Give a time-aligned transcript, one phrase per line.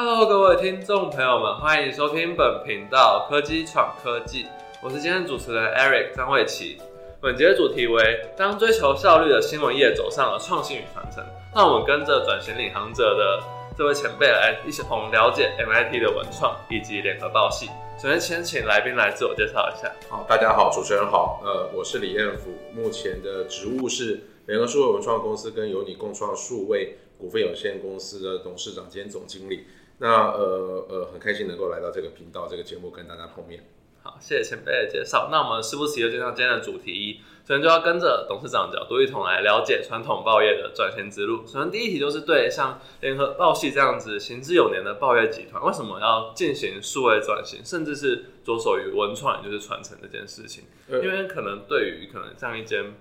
[0.00, 4.44] Hello，各位听众朋友们，欢迎收听本频道《科技闯科技》，
[4.80, 6.78] 我是今天主持人 Eric 张卫奇。
[7.20, 13.42] 本节的主题为：当追求效率的新闻业走上了创新与传承，让我们跟着转型领航者的
[13.76, 17.66] 这位前辈来一起同了解 MIT 的文创以及联合报系。
[18.00, 19.92] 首先，先请来宾来自我介绍一下。
[20.08, 21.40] 好，大家好，主持人好。
[21.44, 29.66] 呃，我是李彦福，目前的职务是联合数位文创公司跟由你共创数位股份有限公司的董事长兼总经理。
[29.98, 33.64] 那呃呃，很开心能够来到这个频道、这个节目跟大家碰面。
[34.00, 35.28] 好，谢谢前辈的介绍。
[35.30, 41.44] 那我们是不宜迟，就介绍今天的主题一，首先就要跟着董事长角度一同来了解传统报业的转型之路。
[41.44, 50.64] 首先第一题就是对像联合报系这样子行之有年的报业集团，为什么要进行数位转型，甚至是着手于文创，也就是传承这件事情？
[50.88, 52.94] 因为可能对于可能这样一间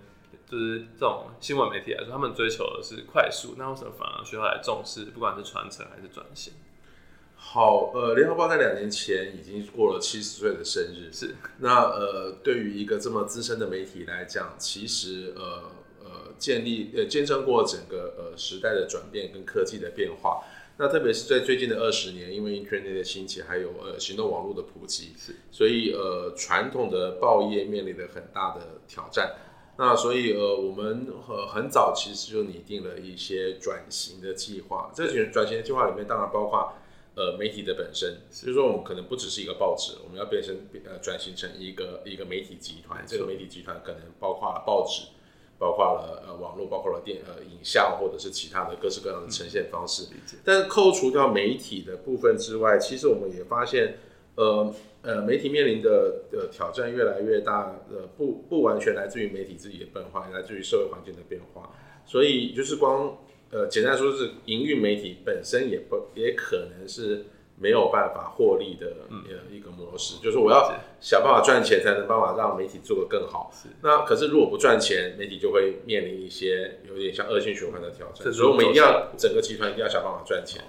[0.49, 6.53] 就是这种新闻媒体来说，他们追求的是快速，那为什么反而需要来重视，不管是传承还是转型？
[7.49, 11.33] 好，呃，联合报在两年前已经过了七十岁的生日，是。
[11.59, 15.63] 那呃，对于一个这么资深的媒体来讲，其实呃
[16.03, 20.43] 呃，建立呃见证过整个呃时代的转变跟科技的变化。
[20.77, 25.33] 那特别是在最近的二十年，因为 Internet 的兴起，还有呃行动网络的普及，是。
[25.49, 29.35] 所以呃，传统的报业面临了很大的挑战。
[29.77, 34.91] 那所以呃，我们呃很早其实就拟定了一些转型的计划。
[34.93, 36.73] 这些转型的计划里面，当然包括。
[37.17, 43.03] 呃，媒体的本身，就是说我们可能不只是一个报纸，我们要变成呃转型成一个一个媒体集团。
[43.07, 45.07] 这个媒体集团可能包括了报纸，
[45.57, 50.03] 包括了呃网络，包括了电呃影像或者是其他的各式各样的呈现方式。
[50.45, 53.97] 但是扣除掉媒体的部分之外，其实我们也发现，
[54.35, 57.81] 呃呃，媒体面临的的挑战越来越大。
[57.89, 61.73] 呃，不不完全来自于媒体自己的变化，也来自于社会环境的变化。
[62.05, 63.17] 所以就是光。
[63.49, 67.27] 呃，简单说，是营运媒体本身也不也可能是
[67.57, 73.49] 没有办法获利的呃一个模式，就是我要想办法赚钱，才能办法让媒体做得更好。
[73.81, 78.31] 那可是如果不赚钱，媒体就会面临一些有点像恶性循环的挑战。
[78.33, 80.61] 所以我们一定要整个集团一定要想办法赚钱。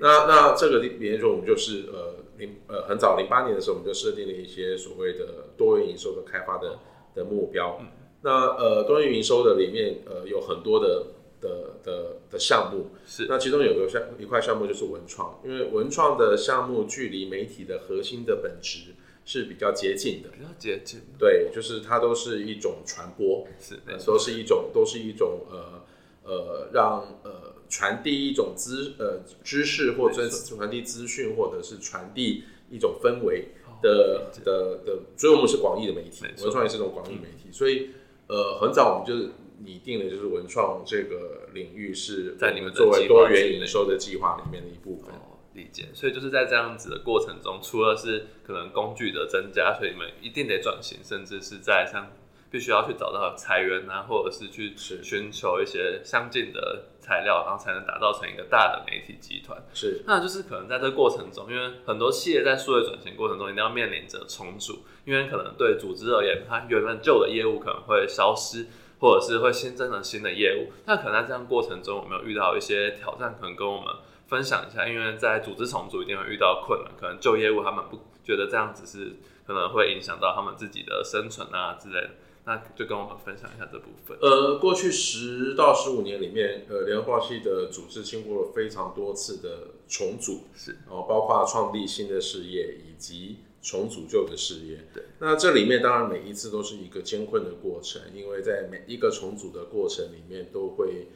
[0.00, 6.80] 那那这个比如说，我们就是呃零呃很早零八年的时候，我们就设定了一些所谓的多元营收的开发的
[7.14, 7.80] 的目标。
[8.22, 11.06] 那呃多元营收的里面呃有很多的。
[11.44, 12.86] 的的的项目。
[13.06, 18.94] 是，那其中有个项一块项目就是文创，因为文创的项目距离媒体的核心的本质
[19.26, 21.00] 是比较接近的，比较接近。
[21.18, 25.84] 对，就是它都是一种传播，是，都是一种都是一种呃
[26.24, 33.48] 呃让呃传递一种知呃知识或者传递资讯或者是传递一种氛围
[33.82, 37.90] 的的的，所以我们是广义的媒体，文创也是一种广义媒体，所以
[38.28, 39.30] 呃很早我们就是。
[39.58, 45.14] 拟定的就是文创这个领域是在你们作为多元营收的计划里面的一部分。
[45.54, 52.10] 理解，所以就是在这样子的过程中，除了是可能工具的增加，所以你们一定得转型，甚至是在像
[52.50, 59.56] 必须要去找到裁员啊，或者是去寻求一些相近的材料，然后才能打造成一个大的媒体集团。
[59.72, 68.66] 是，那就是可能在这个过程中，因为很多企业在数位转型过程中一定要面临着重组，因为可能对组织而言，它原本旧的业务可能会消失。
[69.00, 73.34] 或者是会新增了新的业务，那可能在这样过程中，有没有遇到一些挑战？
[73.38, 73.94] 可能跟我们
[74.26, 74.88] 分享一下。
[74.88, 79.16] 因为在组织重组一定会遇到困难，可能旧业务他们不觉得这样子是
[79.46, 82.10] 可能会影响到他们自己的生存啊之类的，
[82.44, 84.16] 那就跟我们分享一下这部分。
[84.20, 93.40] 呃，过去十到十五年里面，呃，联合报系的组织经过了非常多次的重组，是，然后包括创立新的事业以及。
[93.64, 101.08] 重组旧的事业，对，那这里面当然每一次都是一个艰困的过程，因为在每一个重组的过程里面，都会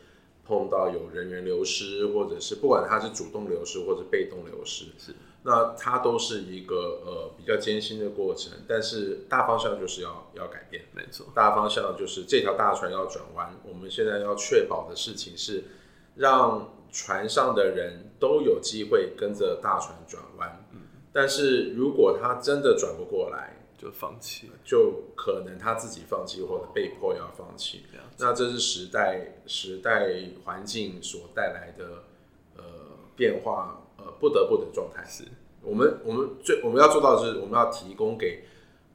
[0.47, 15.65] 碰到有人员流失，或者是不管他是主动流失或者被动流失，是，那它都是一个呃比较艰辛的过程，但是大方向就是要要改变，没错，大方向就是这条大船要转弯，我们现在要确保的事情是
[16.17, 20.65] 让船上的人都有机会跟着大船转弯。
[21.19, 27.83] 但是如果他真的转不过来，就放弃，就可能他自己放弃或者被迫要放弃。
[28.19, 32.05] 那这是时代时代环境所带来的
[32.57, 32.63] 呃
[33.17, 35.05] 变化，呃不得不的状态。
[35.09, 35.25] 是
[35.61, 38.45] 我们我们最我们要做到的是，我们要提供给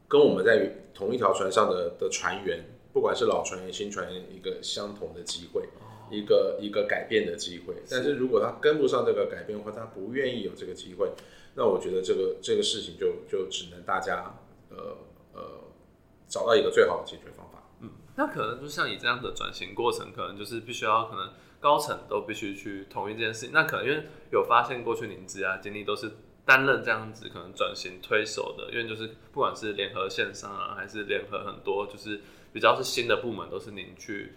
[0.08, 5.68] 跟我们在同一条船上的的船员，不管是老船员新船员，一个相同的机会，
[6.10, 7.76] 一个一个改变的机会。
[7.92, 11.12] 但是如果他跟不上这个改变，或他不愿意有这个机会。
[11.56, 14.36] 那我觉得这个这个事情就就只能大家
[14.70, 14.98] 呃
[15.34, 15.42] 呃
[16.28, 17.64] 找到一个最好的解决方法。
[17.82, 23.52] 嗯，那可能就像你这样的转型过程，可能就是必须要可能高层都必须去同意这件事情。
[23.54, 26.12] 那可能因为有发现过去您职啊经历都是
[26.46, 32.20] 担任这样子可能转型推手的，因为就是不管是联合线上啊，还是联合很多就是
[32.52, 34.34] 比较是新的部门，都是您去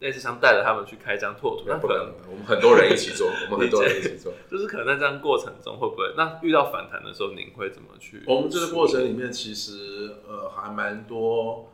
[0.00, 1.64] 类似像带着他们去开疆拓土。
[1.66, 8.22] 那可能我们很多人一起做， 我们很多人一起做，就是可能在这样过程中会不会那遇到反弹的时候，您会怎么去？
[8.26, 11.68] 我们这个过程里面其实呃还蛮多。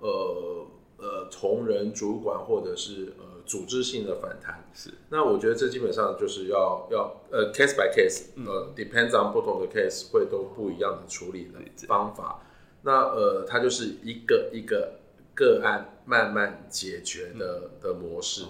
[0.00, 0.66] 呃
[0.98, 4.90] 呃，同仁、主管或者是呃组织性的反弹是。
[5.08, 12.42] 那我觉得这基本上就是要要呃 case by case，呃 depends on 不同的 case 会都不一样的处理的方法。
[12.82, 15.00] 那呃，它就是一个一个
[15.34, 18.44] 个案慢慢解决的的模式。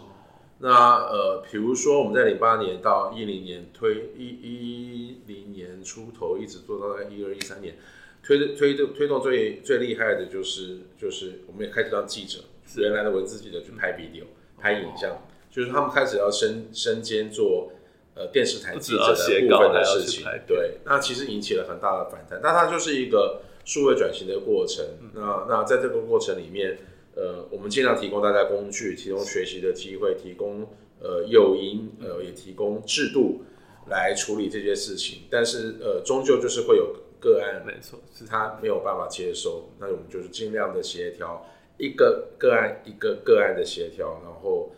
[0.58, 0.70] 那
[1.06, 7.76] 呃，比如说我们在零八年到一零年推一一零年出头，一直做到在一二一三年。
[8.22, 12.38] 推推动推动最最厉害的就是就是我们也开始让记者
[12.76, 14.24] 原来的文字记者去拍 video
[14.56, 17.70] 拍影像，就是他们开始要身身兼做
[18.14, 20.24] 呃电视台记者的部分的事情。
[20.46, 22.40] 对，那其实引起了很大的反弹。
[22.42, 24.84] 那它就是一个数位转型的过程。
[25.14, 26.78] 那那在这个过程里面，
[27.16, 30.68] 呃，我们尽量提供大家工具，提供学习的机会，提供
[31.00, 33.44] 呃诱因，呃，也提供制度
[33.88, 35.22] 来处理这些事情。
[35.30, 36.96] 但是呃，终究就是会有。
[37.24, 41.42] 个案没错，是他没有办法接收，那我们就是尽量的协调
[41.78, 44.70] 一个个案一个个案的协调，然后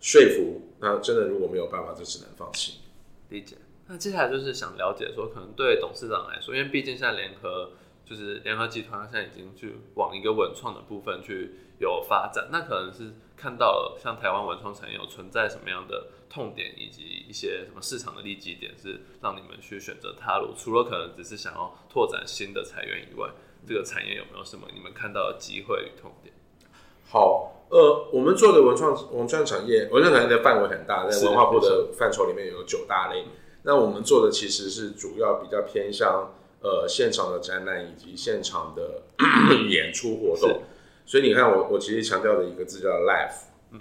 [0.00, 0.62] 说服。
[0.78, 2.80] 那真的如果没有办法，就只能放弃。
[3.28, 3.54] 理解。
[3.86, 7.72] 那接下来就是想了解说，可能对董事长来说，因为毕竟现在联合
[8.10, 16.08] 就是联合集团，现在已经去往一个文创的部分去有发展，那可能是看到了像台湾文创产业有存在什么样的。
[16.30, 23.28] 痛点以及一些什么市场的利基点是让你们去选择踏入，除了可能只是想要拓展新的财源以外，
[23.66, 26.32] 这个产业有没有什么你们看到的机会与痛点？
[27.08, 33.24] 好，呃，我们做的文创文创产业，文创产业的范围很大，在文化部的范畴里面有九大类。
[33.64, 39.02] 那我们做的其实是主要比较偏向呃现场的展览以及现场的
[39.68, 40.62] 演出活动。
[41.06, 43.80] 所以你看，我我其实强调的一个字叫 life，嗯，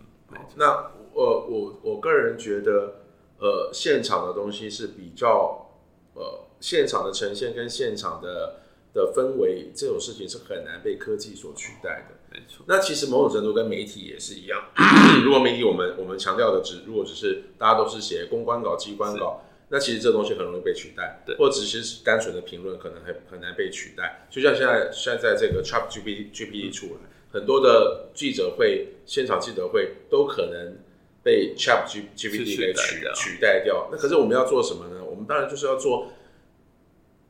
[0.56, 0.92] 那。
[1.12, 3.02] 呃，我我个人觉得，
[3.40, 5.70] 呃，现场的东西是比较，
[6.14, 8.56] 呃，现场的呈现跟现场的
[8.94, 12.16] 的氛围这种事情是很难被科技所取代的。
[12.32, 12.64] 没错。
[12.70, 14.64] 那其实某种程度跟媒体也是一样。
[15.26, 21.22] 如果媒体我们我们强调的只如果只是大家都是写公关稿、机关稿，那其实这东西很容易被取代。
[21.26, 21.36] 对。
[21.38, 24.28] 或者只是单纯的评论，可能很很难被取代。
[24.30, 30.78] 就像现在现在这个 Chat GPT GPT 出来，很多的记者会、现场记者会都可能。
[31.22, 35.04] 被 Chat G GPT 给取取代掉，那可是我们要做什么呢？
[35.04, 36.08] 我们当然就是要做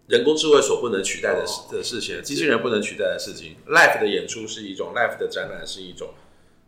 [0.08, 3.56] 人工智慧所不能取代的事的事情，机器人不能取代的事情。
[3.68, 6.14] Live 的演出是一种，Live 的展览是一种。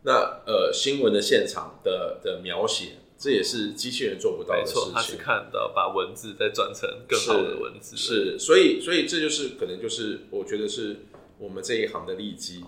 [0.02, 4.92] 那呃，新闻的现场的的描写，这也是机器人做不到的事情。
[4.92, 10.96] 他是看到把文字再转成更好的文字，是，所以所以这就是可能就是我觉得是
[11.38, 12.64] 我们这一行的利基。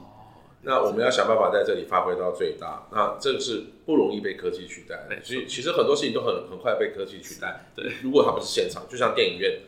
[0.62, 5.06] 那我们要想办法在这里发挥到最大，那这个是不容易被科技取代。
[5.22, 7.66] 所以其实很多事情都很很快被科技取代。
[7.74, 9.58] 对，如果它不是现场，就像电影院，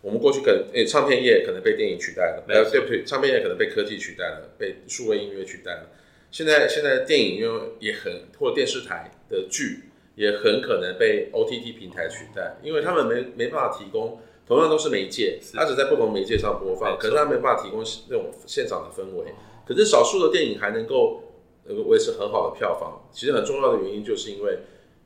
[0.00, 3.04] 我们过去可能诶，唱片业可能被电影取代了，呃，对不对？
[3.04, 5.90] 唱片业可能被科技取代了，被数位音乐取代了。
[6.30, 7.50] 现在现在电影院
[7.80, 19.32] 也很，或电视台的剧也很可能被 OTT 平台取代，因为他们没没办法提供，同样都是媒介，它只在不同媒介上播放，可是它没办法提供那种现场的氛围。
[19.64, 21.22] 可是少数的电影还能够
[21.68, 24.58] 呃维持很好的票房，其实很重要的原因就是因为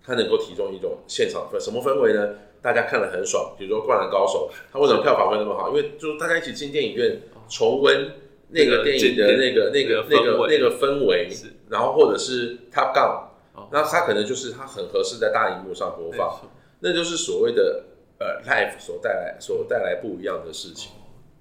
[0.05, 2.37] 它能够提供一种现场氛什么氛围呢？
[2.63, 5.71] 大家看了很爽，比如说《灌篮高手》，它为什么票房会那么好？
[5.71, 8.13] 因为就是大家一起进电影院重温
[8.51, 11.31] 那个电影的那个那个那个那个氛围，
[11.71, 13.30] 然后或者是 Top Gun，
[13.73, 16.49] 那它可能就是它很合适在大荧幕上播放，
[16.81, 17.85] 那就是所谓的
[18.19, 20.93] 呃 Live 所带来所带来不一样的事情。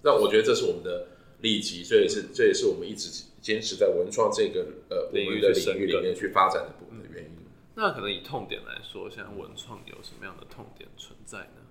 [0.04, 1.08] 那我觉得这是我们的。
[1.42, 4.60] 利基，这也是这也是我们一直坚持在文创这个
[4.90, 7.30] 呃领域的领域里面去发展的部分的原因。
[7.76, 11.62] 那可能以痛点来说，现在文创有什么样的痛点存在呢？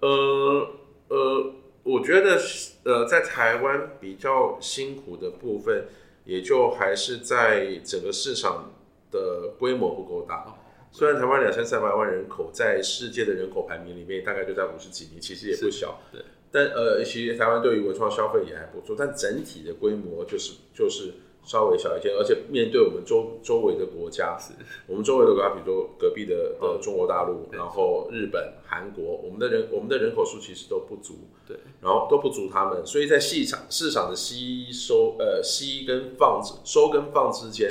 [0.00, 0.68] 呃
[1.08, 1.52] 呃，
[1.82, 2.38] 我觉得
[2.84, 5.86] 呃在台湾比较辛苦的部分，
[6.26, 8.73] 也就还是在整个市场
[9.14, 10.44] 的规模不够大。
[10.90, 16.00] 虽然台湾两千三百万人口，在世界的人口排名里面大概就在五十几名，其实也不小。
[16.12, 16.20] 对。
[16.52, 24.38] 但呃，其实台湾对于文创消费也还不错，但整体的规模就是就是稍微小一些，而且面对我们周周围的国家，
[24.86, 37.68] 我们周围的国家，比如说隔壁的的中国大陆，然后日本、韩国，我们的人我们的人口数其实都不足，对，然后都不足他们，所以在市场市场的吸收呃吸跟放收跟放之间，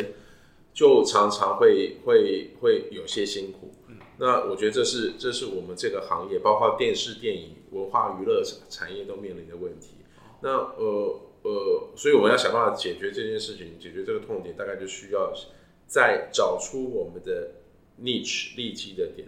[0.73, 3.71] 就常常会会会有些辛苦。
[4.17, 9.95] 那我觉得这是这是我们这个行业，包括电视、电影、文化娱乐产业都面临的问题。
[10.41, 11.19] 那呃。
[11.43, 15.33] 呃，所以我们要想办法解决这件事情，解决这个痛点，大概就需要
[15.85, 17.55] 再找出我们的
[18.01, 19.27] niche 利基的点，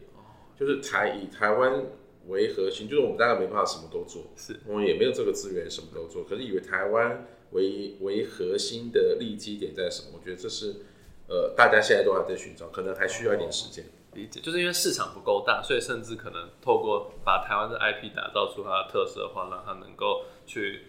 [0.58, 1.88] 就是台以台湾
[2.28, 10.18] 为核心，就是我们大概没办法什么都做，是我们也没有这个资源什么都做，可是以为台湾为为核心的利基点在什么？
[10.18, 10.86] 我觉得这是
[11.28, 20.88] 呃大家现在都还在寻找，可能还需要一点时间理解，就是因为市场不够大，所以甚至可能透过把台湾的 IP 打造出它的特色的话，让它能够去。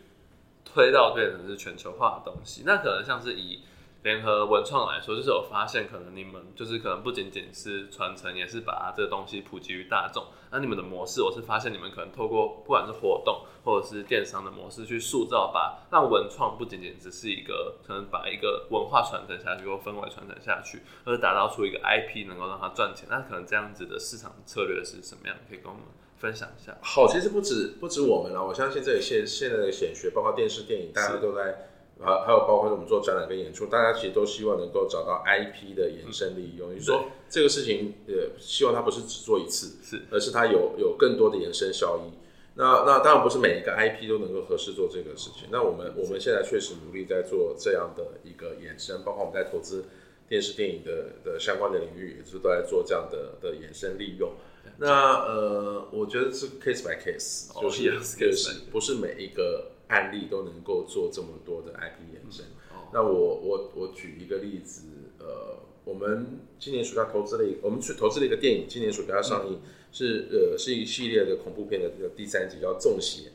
[0.68, 3.60] 推到变成是全球化的东西，那可能像是以
[4.06, 10.26] 联合文创来说，就是有发现，可能你们就是可能不仅仅是传承，也是把这个东西普及于大众。
[10.52, 23.08] 那你们的模式，我是发现你们可能透过不管是活动或者是电商的模式去塑造，把让文创不仅仅只是一个可能把一个文化传承下去或氛围传承下去，而是打造出一个 IP 能够让它赚钱。
[23.10, 25.36] 那可能这样子的市场策略是什么样？
[25.50, 25.82] 可以跟我们。
[26.18, 36.74] 分享一下，好，其实不止不止我们了，我相信这里现现在的显学，包括电视、电影，大家都在，还还有包括我们做展览跟演出，大家其实都希望能够找到 IP 的延伸利用。
[36.74, 42.12] 你说这个事情，呃，希望它不是只做一次，是，而是它有有更多的延伸效益。
[42.54, 45.48] 那那当然不是每一个 IP 都能够合适做这个事情。
[45.50, 49.84] 那我们我们现在确实努力在做这样的一个延伸，包括我们在投资
[50.28, 54.32] 电视、电影的的相关的领域，也是都在做这样的的延伸利用。
[54.78, 57.82] 那呃，我觉得是 case by case，就是
[58.18, 62.46] 就是不是每一个案例都能够做这么多的 IP 延伸。
[62.92, 64.82] 那我我我举一个例子，
[65.18, 69.60] 呃，我们今年暑假投资了一，我们去投资了一个电影，今年暑假上映
[69.92, 73.30] 是呃是一系列的恐怖片的第三集，叫《中邪》，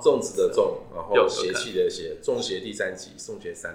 [0.00, 3.72] 粽子的粽，然后邪气的邪，《中邪》第三集，《中邪三》。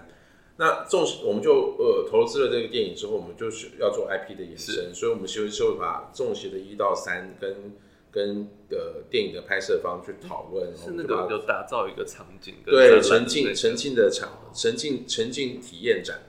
[0.57, 7.73] 那重我们就呃投资了这个电影之后，我们就是要做 IP 的延伸，所以我们就就把重邪的一到三跟
[8.11, 16.21] 跟呃电影的拍摄方去讨论，是那个就打造一个场景，对沉浸沉浸的场沉浸沉浸体验展。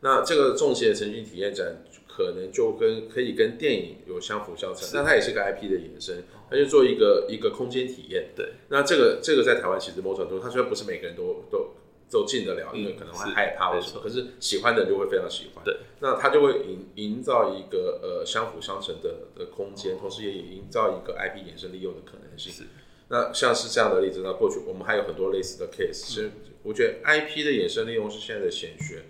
[0.00, 8.30] 那这个重型的沉浸体验展可能就跟可以跟电影有相辅相成，那它也是个 IP 的延伸，它就做一个一个空间体验。
[8.34, 11.75] 对，那这个这个在台湾其实某种程度，它虽然不是每个人都都。
[12.10, 15.64] 都进得了，因为可能会害怕或什么，可是喜欢的人就会非常喜欢。
[15.64, 22.52] 对，那他就会营营造一个呃相辅相成的的空间，同时也营造一个 IP 衍生利用的可能性。
[22.52, 22.64] 是，
[23.08, 26.06] 那像是这样的例子，那过去我们还有很多类似的 case。
[26.06, 26.30] 其实
[26.62, 29.04] 我觉得 IP 的衍生利用是现在的显学，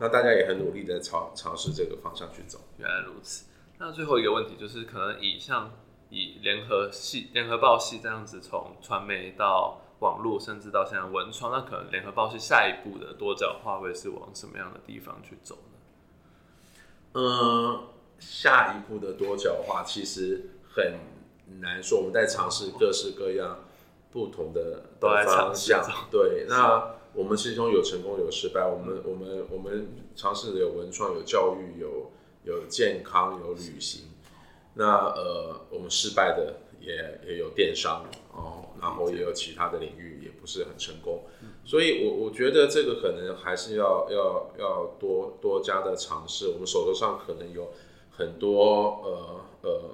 [0.00, 2.58] 那大家也很努力的朝尝试这个方向去走。
[2.78, 3.46] 原来如此。
[3.78, 5.72] 那最后一个问题就是，可能以像
[6.10, 15.78] 以联合系、联合报系这样子，从传媒到网络甚至到现在文创，那可能联合报是下一步的多角化会是往什么样的地方去走呢？
[17.14, 17.84] 嗯，
[18.18, 20.94] 下一步的多角化其实很
[21.60, 23.58] 难说，我们在尝试各式各样
[24.10, 25.86] 不同的方向。
[26.10, 32.10] 对，那我们其中有成功有失败，我们我们我们尝试的有文创、有教育、有
[32.44, 34.04] 有健康、有旅行。
[34.74, 36.54] 那呃，我们失败的。
[36.80, 38.08] 也也有电商哦，
[38.80, 41.24] 然后也有其他的领域也不是很成功，
[41.64, 46.48] 所以我我觉得这个可能还是要要要多多加的尝试。
[46.48, 47.70] 我们手头上可能有
[48.10, 49.90] 很多呃呃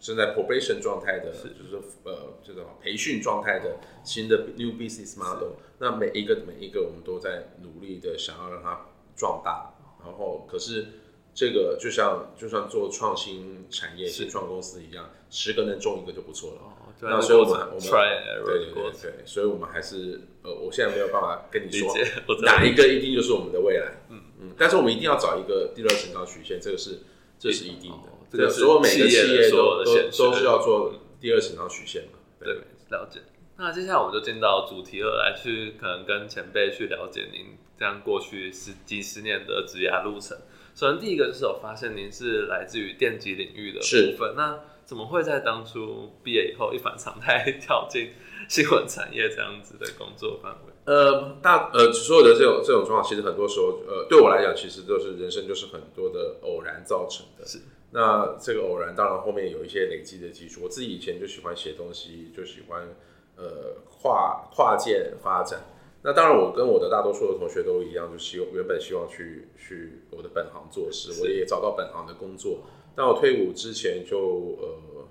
[0.00, 5.52] 正在 probation 状态的，就是呃这种培训状态的新的 new business model。
[5.78, 10.86] 那每一个每一个我们都在努力的想要让它壮大，然后可是。
[11.34, 16.60] 这个就像就像做创新产业、新创公司一样，十个能中一个就不错了。
[17.04, 21.92] 那所以我们我们对对对对，所以我们还是呃，我现在没有办法跟你说
[22.42, 24.04] 哪一个一定就是我们的未来。
[24.08, 27.00] 嗯嗯，但是我们一定要找一个第二成长曲线，这个是
[27.40, 28.08] 这是一定的。
[28.30, 32.18] 这个所有每个企业都都都是要做第二成长曲线嘛。
[32.38, 32.54] 对，
[32.90, 33.20] 了解。
[33.56, 40.38] 那接下来我们就进到主题二，来去可能跟前辈去了解您这样过去十几十年的职涯路程。
[40.74, 48.10] 首先，第一个就是我发现您是来自于电机领域的部分，那怎么会在当初毕业以后一反常态跳进
[48.48, 50.72] 新闻产业这样子的工作范围？
[50.84, 57.46] 呃，大呃，所有的这种这种状况，其实很多时候，呃，对我来讲，其实都是人生就是很多的偶然造成的。
[57.46, 57.58] 是，
[57.92, 60.62] 那这个偶然当然后面有一些累积的基础。
[60.64, 62.88] 我自己以前就喜欢写东西，就喜欢
[63.36, 65.60] 呃跨跨界发展。
[66.04, 72.58] 那当然，我跟我的大多数的同学都一样，就希望原本希望去去我的本行做事，我也找到本行的工作。
[72.96, 75.06] 但我退伍之前就呃，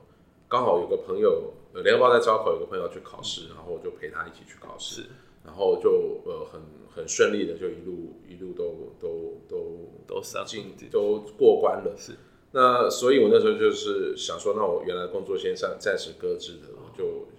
[0.50, 5.04] 刚好有个朋友，呃，联合报在招考，有个朋友去考试，然后我就陪他一起去考试，
[5.46, 6.62] 然后就呃很
[6.94, 11.96] 很顺利的就一路一路都都都都上进都过关了。
[11.98, 12.12] 是，
[12.52, 17.31] 那所以我那时候就是想说，那我原来工作先暂暂时搁置的，我就。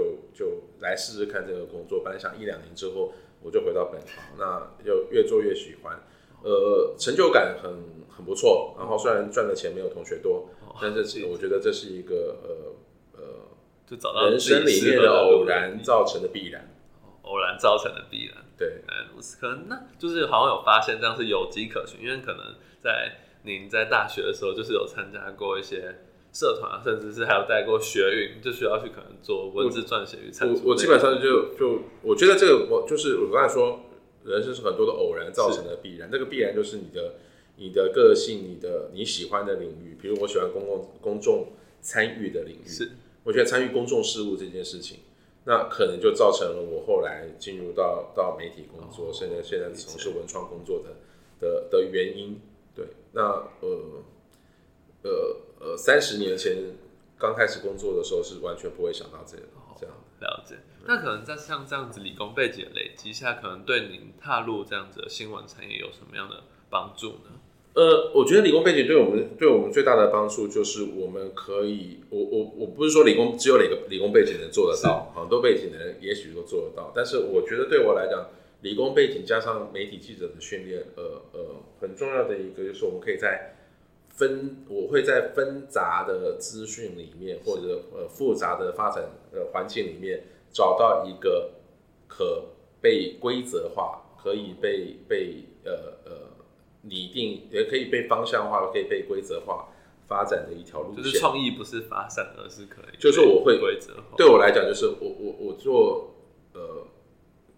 [0.00, 6.00] 我就就来试试看这个工作，本来想一两年之后我就回到本行，那就越做越喜欢，
[6.42, 7.70] 呃，成就感很
[8.08, 8.74] 很不错。
[8.78, 10.48] 然后虽然赚的钱没有同学多，
[10.80, 13.24] 但是我觉得这是一个呃呃，
[13.86, 16.74] 就找到人生里面的偶然造成的必然，
[17.22, 18.36] 偶然造成的必然。
[18.56, 18.80] 对，
[19.40, 26.06] 可能那就是好像有发现这样是有迹可循，因为可能在您在大学的时候就是有参加过一些。
[26.32, 30.62] 社团，甚至是还有带过学运，就需要去可能做文字撰写与产出。
[30.64, 33.80] 我我基本上就就我觉得这个我就是我刚才说，
[34.24, 36.10] 人生是很多的偶然造成的必然。
[36.10, 37.16] 这个必然就是你的
[37.56, 39.94] 你的个性，你的你喜欢的领域。
[40.00, 41.48] 比如我喜欢公共公众
[41.82, 42.92] 参与的领域，是
[43.24, 45.00] 我觉得参与公众事务这件事情，
[45.44, 50.96] 那可能就造成了我后来进入到到媒体工作，现在现在从事文创工作的
[51.38, 52.40] 的的原因。
[52.74, 53.22] 对，那
[53.60, 54.02] 呃
[55.02, 55.36] 呃。
[55.62, 56.56] 呃，三十年前
[57.16, 59.44] 刚开始工作的时候，是完全不会想到这个
[59.78, 60.56] 这样了解。
[60.88, 67.30] 那可能在像这样子理工背景累积下，可能对您踏入这样子的新闻产业有什么样的帮助呢？
[67.74, 76.92] 呃，我觉得理工背景对我们对我们最大的帮助就是我们可以，我我我不是说理工只有哪个理工背景能做得到，很多背景的人也许都做得到。
[76.92, 78.30] 但是我觉得对我来讲，
[78.62, 81.40] 理工背景加上媒体记者的训练，呃呃，
[81.80, 83.58] 很重要的一个就是我们可以在。
[84.14, 91.52] 分我会在纷杂的资讯里面，或者呃复杂的发展呃环境里面，找到一个
[92.06, 92.44] 可
[92.80, 95.72] 被规则化、可以被被呃
[96.04, 96.12] 呃
[96.82, 99.68] 拟定，也可以被方向化、可以被规则化
[100.06, 101.02] 发展的一条路线。
[101.02, 102.96] 就是创意不是发散，而是可以。
[102.98, 104.16] 就是我会规则化。
[104.16, 106.14] 对我来讲，就是我我我做
[106.52, 106.86] 呃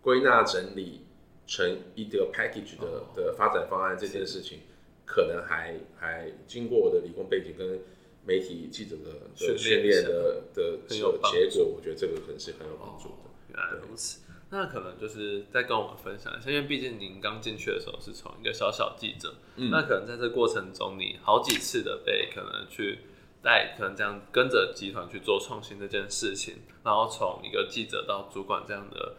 [0.01, 1.01] 归纳整理
[1.47, 4.61] 成一个 package 的的发展方案这件事情。
[5.05, 7.81] 可能还还经过我的理工背景跟
[8.27, 13.31] 媒体记者的训练的的结果，我觉得这个可能是很有帮助的。
[13.49, 23.01] 原来如此，那可能就是再跟我们分享一下，因为毕竟您刚进去的时候是从一个小小记者，那可能在这过程中，你好几次的被可能去
[23.43, 29.17] 带，可能这样跟着集团去做创新这件事情，然后从一个记者到主管这样的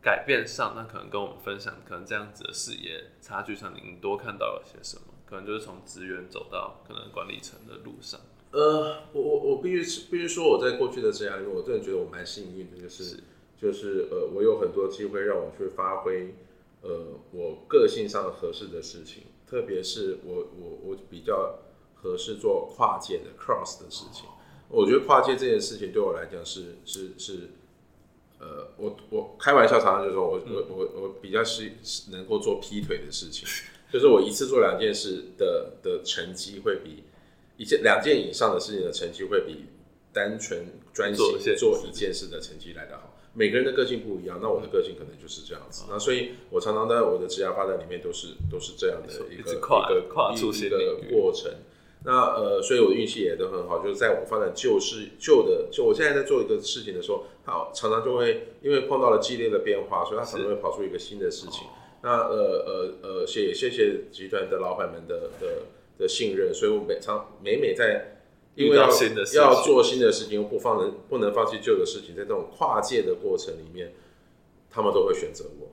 [0.00, 5.13] 改变上，那可能跟我们分享，可能这样子的视野差距上，您多看到了些什么？
[5.26, 8.20] 可能就是从职员走到可能管理层的路上。
[8.52, 13.18] 呃，我我我必须必须说，我在过去的生涯里面我真的觉得我蛮幸运的，就是
[13.60, 16.34] 就是呃，我有很多机会让我去发挥
[16.82, 21.58] 呃我个性上合适的事情，特别是我我我比较
[21.94, 24.26] 合适做跨界的 cross 的事情。
[24.68, 27.50] 我觉得跨界这件事情对我来讲是是是
[28.38, 31.72] 呃，我我开玩笑常常就说我我我我比较是
[32.10, 33.48] 能够做劈腿的事情。
[33.92, 37.04] 就是我一次做两件事的的成绩会比
[37.56, 39.66] 一件两件以上的事情的成绩会比
[40.12, 43.10] 单纯专心做一件事的成绩来得好。
[43.36, 45.84] 每个人的个性不一样，那我的个性可能就是这样子。
[45.88, 51.50] 那所以我常常在我的职业发展里面都是都是这样的一个一个跨出一个过程。
[52.04, 61.66] 那呃，所以我的运气也都很好，就是在我发展旧事旧的，就我现在在做一个事情的时候，好常常就会因为碰到了激烈的变化，所以它常常会跑出一个新的事情。
[62.04, 62.36] 那呃
[62.66, 65.62] 呃呃，谢谢谢集团的老板们的的
[65.96, 68.18] 的信任，所以我每常每每在
[68.54, 68.86] 因为要
[69.34, 73.94] 要做新的事情，不放能不能放弃旧的事情，在这种跨界的过程里面，
[74.70, 75.66] 他们都会选择我。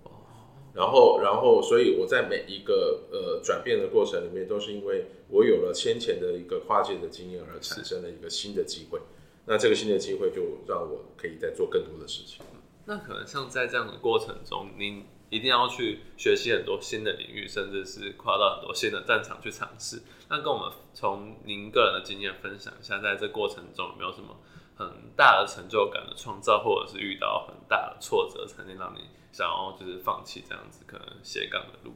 [0.73, 9.01] 然后然后，所以我在每一个呃转变的过程里面，都是因为我有了先前的一个跨界的经验而产生了一个新的机会。
[9.47, 12.39] 那这个新的机会就让我可以再做更多的事情。
[12.85, 15.03] 那可能像在这样的过程中，您。
[15.31, 20.01] 一定要去学习很多新的领域，甚至是跨到很多新的战场去尝试。
[20.29, 24.37] 那跟我们从您个人的经验分享一下，在这过程中有没有什么
[24.75, 28.99] 很大的成就感的创造，或者是遇到很大的挫折，曾经让你
[29.31, 31.93] 想要就是放弃这样子可能斜杠的路？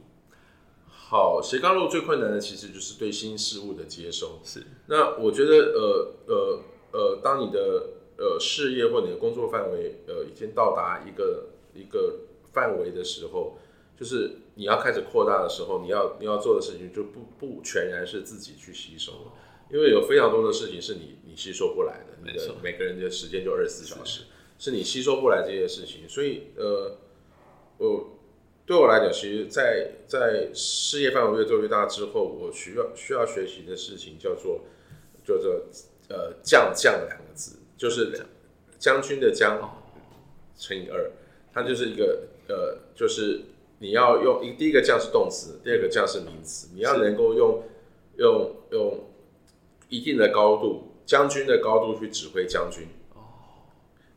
[0.88, 4.40] 好，斜杠路最困难的其实就是对新事物的接收。
[4.42, 4.66] 是。
[4.86, 12.20] 那我觉得，呃呃呃，当你的呃事业或你的工作范围呃已经到达一个一个。
[12.56, 13.58] 范围的时候，
[13.94, 19.32] 就是你要开始扩大的时候，你要你要做的事情就不不全然是自己去吸收了，
[19.70, 22.16] 因为有非常多的事情是你你吸收不来的。
[22.24, 24.22] 没错，每个人的时间就二十四小时，
[24.58, 26.08] 是你吸收不来这些事情。
[26.08, 26.96] 所以呃
[27.76, 28.18] 我
[28.64, 34.62] 对我来讲，其实在在事业范围越做越大之后，我需要需要学习的事情叫做
[35.24, 35.62] 叫做
[36.08, 38.24] 呃将将两个字，就是
[38.78, 39.78] 将军的将
[40.56, 41.12] 乘以二，
[41.52, 43.42] 它就是一个呃就是
[43.78, 47.62] 你要用一第一个将是动词，第二个将是名词，你要能够用
[48.16, 49.04] 用用
[49.88, 52.88] 一定的高度，将军的高度去指挥将军。
[53.14, 53.20] 哦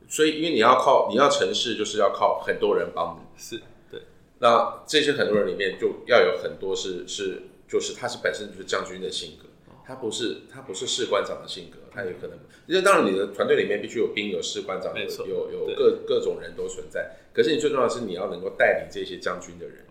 [0.08, 3.40] 所以，因为你要靠你要成事，就是要靠很多人帮你。
[3.40, 3.62] 是
[3.92, 4.02] 对。
[4.40, 9.49] 那这些很多人里面，就要有很多是是就是他是本身就是将军的性格，
[9.90, 12.38] 他不是他不是士官长的性格，他有可能。
[12.68, 17.16] 因为当然你的团队里面必须有兵有士官长，有有有各各种人都存在。
[17.34, 19.86] 可是你最重要的是你要能够带领这些将军的人。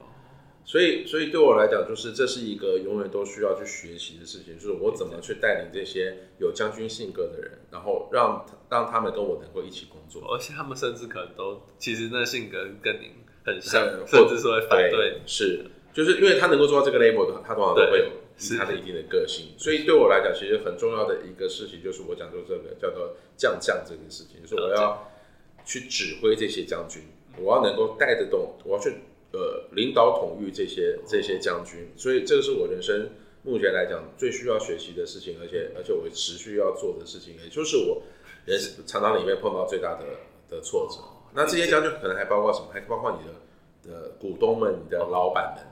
[0.64, 13.12] 所以，所以对我来讲，就是这是一个永远都需要去学习的事情，就是我怎么去带领这些有将军性格的人，然后让让他们跟我能够一起工作，而且他们甚至可能都其实那性格跟您
[13.46, 18.10] 很像，甚至是会反对，是，就是因为他能够做到这个 level 的，他通常都会有
[18.56, 19.48] 他的一定的个性。
[19.58, 25.10] 所以对我来讲，其实很重要的一个事情就是我讲做这个叫做将将这件事情，就是我要
[25.64, 27.02] 去指挥这些将军，
[27.38, 28.92] 我要能够带得动，我要去。
[29.30, 33.10] 呃，领导统御这些这些将军，所以这个是我人生
[33.42, 38.00] 目前来讲最需要学习的事情，而且而且我持续要做的事情，也就是我
[38.46, 40.06] 人常常里面碰到最大的
[40.48, 41.02] 的挫折。
[41.34, 42.68] 那这些将军可能还包括什么？
[42.72, 45.62] 还包括你的的股东们、你的老板们，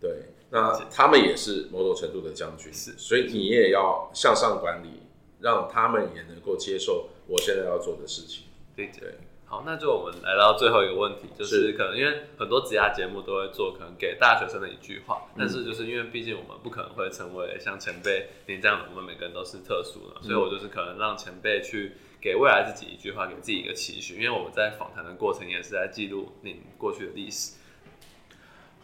[0.00, 0.10] 对，
[0.50, 5.02] 那他们也是某种程度的将军，是，所以你也要向上管理，
[5.40, 9.14] 让他们也能够接受我现在要做的事情，对对。
[9.48, 27.52] 好，那就我们来到最后一个问题，就是可能因为很多职涯节目都会做，可能给大学生的一句话，但是就是因为毕竟我们不可能会成为像前辈您这样的，我们每个人都是特殊的，所以我就是可能让前辈去给未来自己一句话，给自己一个期许，因为我们在访谈的过程也是在记录您过去的历史。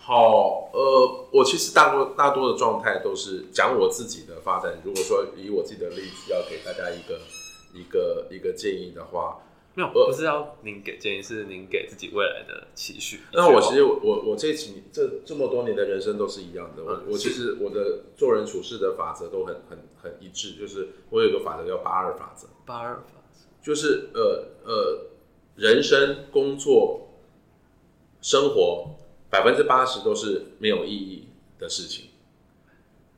[0.05, 4.81] 好，呃，我其实大多大多的状态都是讲我自己的发展。
[4.85, 7.21] 如果说以我自己的例子要给大家一个
[7.73, 9.41] 一个一个建议的话。
[9.75, 13.21] 没有，不是要您给建议，是您给自己未来的期许。
[13.33, 16.85] 那我其实我我这几这这么多年的人生都是一样的。
[16.85, 22.49] 我我其实我的做人处事的法则都很很很一致，就是我有个法则叫八二法则。
[22.67, 25.07] 八二法则就是呃呃，
[25.57, 27.09] 人生、工作、
[28.21, 28.91] 生活
[29.33, 32.11] 百分之八十都是没有意义的事情，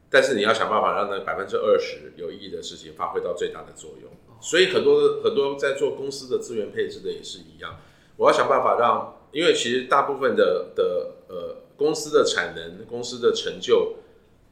[0.09, 4.13] 但是你要想办法让那百分之二十有意义的事情发挥到最大的作用。
[4.41, 7.81] 所以很多很多在做公司的资源配置的也是一样，
[8.17, 13.97] 我要想办法让，因为其实大部分的的呃公司的产能、公司的成就、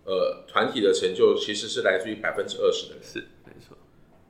[0.05, 3.77] 呃团体的成就，其实是来自于百分之二十的人，是没错，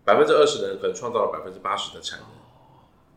[0.05, 2.29] 百分之二十的人可能创造了百分之八十的产能，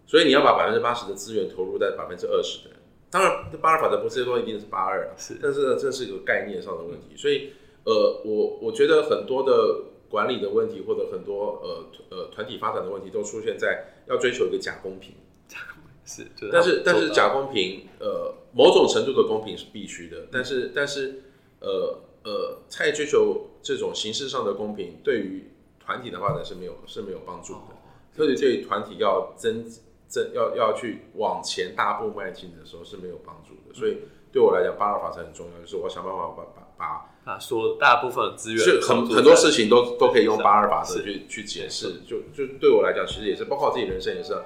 [0.07, 2.74] 所以你要把百分之八十的资源投入在百分之二十的人，
[3.15, 7.53] 当然这八二法则不是说一定是八二啊，是，但是呢这是一个概念上的问题，所以
[7.85, 9.91] 呃我我觉得很多的。
[10.07, 15.13] 管理的问题或者很多呃呃团体发展的问题都出现在要追求一个假公平，
[15.47, 21.23] 假公平是，但是但是假公平呃某种程度的公平是必须的，但是但是
[21.59, 25.49] 呃呃太追求这种形式上的公平，对于
[25.83, 27.75] 团体的发展是没有是没有帮助的，
[28.15, 29.65] 特别对于团体要增
[30.07, 33.97] 增要要去往前大步迈进的时候是没有帮助的，所以
[34.31, 37.11] 对我来讲八二法则很重要，就是我想办法把把把。
[37.25, 44.37] 啊，说大部分资源是很很多事情都都可以用八二法则去去解释，就就对我来讲，其实也是包括自己人生也是，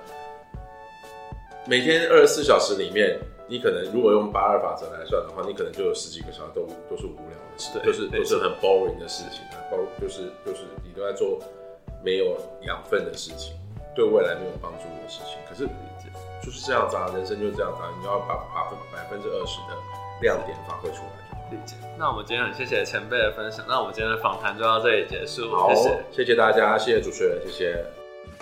[1.67, 3.19] 每天二十四小时里面，
[3.49, 11.37] 你可能如果用八二法则来算的话，你可能就有十几个小时都都是无聊的事，就是都是很 boring 的事情啊，包就是就是你都在做
[12.01, 13.53] 没有养分的事情，
[13.99, 15.35] 对未来没有帮助的事情。
[15.43, 15.67] 可是
[16.41, 19.75] 就是这样子啊，人生就是这样子啊，你要把把分百分之二十的
[20.21, 21.19] 亮点发挥出来。
[21.51, 21.75] 理解。
[21.97, 25.51] 那我们今天很谢谢前辈的分享，那我们今天的访谈就到这里结束。
[25.53, 25.73] 好，
[26.11, 27.98] 谢谢大家，谢谢主持人，谢谢。